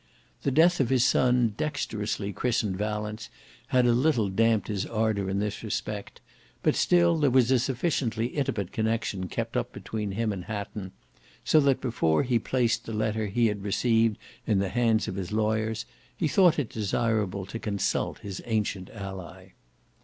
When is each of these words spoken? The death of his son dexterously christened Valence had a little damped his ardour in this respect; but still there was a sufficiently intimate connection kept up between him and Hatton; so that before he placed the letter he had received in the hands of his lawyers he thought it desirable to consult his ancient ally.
The 0.41 0.49
death 0.49 0.79
of 0.79 0.89
his 0.89 1.05
son 1.05 1.53
dexterously 1.57 2.33
christened 2.33 2.75
Valence 2.75 3.29
had 3.67 3.85
a 3.85 3.93
little 3.93 4.29
damped 4.29 4.67
his 4.67 4.83
ardour 4.87 5.29
in 5.29 5.37
this 5.37 5.61
respect; 5.61 6.21
but 6.63 6.73
still 6.73 7.19
there 7.19 7.29
was 7.29 7.51
a 7.51 7.59
sufficiently 7.59 8.25
intimate 8.29 8.71
connection 8.71 9.27
kept 9.27 9.55
up 9.55 9.71
between 9.71 10.13
him 10.13 10.33
and 10.33 10.45
Hatton; 10.45 10.91
so 11.45 11.59
that 11.59 11.81
before 11.81 12.23
he 12.23 12.39
placed 12.39 12.85
the 12.87 12.93
letter 12.93 13.27
he 13.27 13.45
had 13.45 13.61
received 13.61 14.17
in 14.47 14.57
the 14.57 14.69
hands 14.69 15.07
of 15.07 15.13
his 15.17 15.31
lawyers 15.31 15.85
he 16.17 16.27
thought 16.27 16.57
it 16.57 16.71
desirable 16.71 17.45
to 17.45 17.59
consult 17.59 18.17
his 18.21 18.41
ancient 18.47 18.89
ally. 18.89 19.49